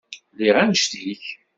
Lliɣ 0.33 0.55
annect-ik. 0.63 1.25